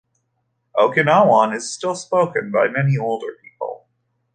[0.79, 3.87] Okinawan is still spoken by many older people.